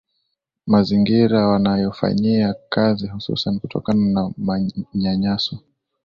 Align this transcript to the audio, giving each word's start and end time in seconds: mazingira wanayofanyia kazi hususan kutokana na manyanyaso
mazingira 0.67 1.47
wanayofanyia 1.47 2.55
kazi 2.69 3.07
hususan 3.07 3.59
kutokana 3.59 4.05
na 4.13 4.31
manyanyaso 4.37 5.59